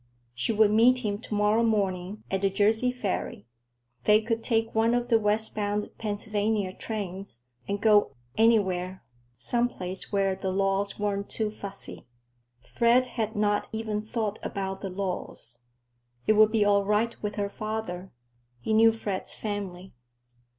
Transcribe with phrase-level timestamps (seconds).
[0.33, 3.45] She would meet him to morrow morning at the Jersey ferry.
[4.05, 9.03] They could take one of the west bound Pennsylvania trains and go—anywhere,
[9.37, 16.33] some place where the laws weren't too fussy.—Fred had not even thought about the laws!—It
[16.33, 18.11] would be all right with her father;
[18.59, 19.93] he knew Fred's family.